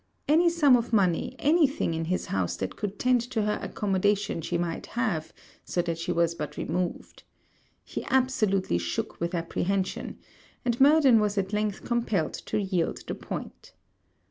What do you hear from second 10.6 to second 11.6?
and Murden was at